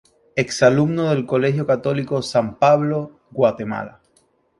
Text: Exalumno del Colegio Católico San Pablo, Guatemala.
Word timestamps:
Exalumno 0.43 1.03
del 1.11 1.25
Colegio 1.27 1.67
Católico 1.67 2.23
San 2.23 2.57
Pablo, 2.57 3.19
Guatemala. 3.29 4.01